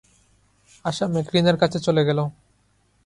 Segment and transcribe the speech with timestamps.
[0.85, 2.19] আশা ম্যাকলিনের কাছে চলে গেল।